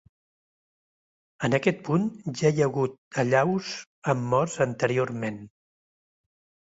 En 1.47 1.55
aquest 1.57 1.83
punt 1.89 2.07
ja 2.41 2.51
hi 2.57 2.63
ha 2.65 2.69
hagut 2.69 2.95
allaus 3.25 3.71
amb 4.15 4.27
morts 4.33 4.57
anteriorment. 4.67 5.39